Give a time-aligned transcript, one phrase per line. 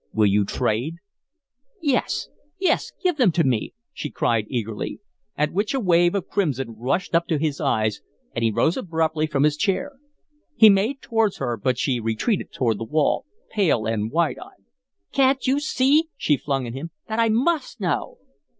[0.13, 0.95] Will you trade?"
[1.79, 2.27] "Yes,
[2.59, 2.91] yes!
[3.03, 4.99] Give them to me," she cried, eagerly,
[5.37, 8.01] at which a wave of crimson rushed up to his eyes
[8.33, 9.99] and he rose abruptly from his chair.
[10.55, 14.63] He made towards her, but she retreated to the wall, pale and wide eyed.
[15.11, 18.17] "Can't you see," she flung at him, "that I MUST know?"